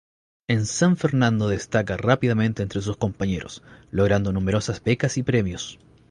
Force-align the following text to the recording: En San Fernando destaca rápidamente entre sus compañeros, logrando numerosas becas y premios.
En 0.47 0.65
San 0.65 0.97
Fernando 0.97 1.47
destaca 1.47 1.95
rápidamente 1.95 2.63
entre 2.63 2.81
sus 2.81 2.97
compañeros, 2.97 3.61
logrando 3.91 4.33
numerosas 4.33 4.81
becas 4.83 5.15
y 5.19 5.21
premios. 5.21 5.77